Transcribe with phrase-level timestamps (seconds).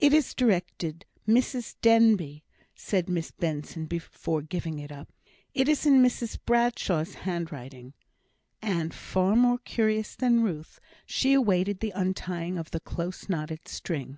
[0.00, 2.40] "It is directed 'Mrs Denbigh,'"
[2.74, 5.12] said Miss Benson, before giving it up.
[5.52, 7.92] "It is in Mrs Bradshaw's handwriting;"
[8.62, 14.16] and, far more curious than Ruth, she awaited the untying of the close knotted string.